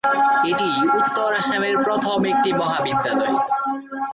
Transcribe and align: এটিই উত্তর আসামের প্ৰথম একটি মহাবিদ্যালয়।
এটিই 0.43 0.77
উত্তর 0.99 1.29
আসামের 1.35 1.75
প্ৰথম 1.77 2.19
একটি 2.25 2.49
মহাবিদ্যালয়। 2.53 3.35